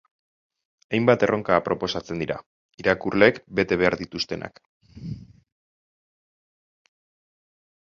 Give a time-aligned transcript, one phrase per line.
[0.97, 2.37] Hainbat erronka proposatzen dira,
[2.85, 4.59] irakurleek bete behar dituztenak.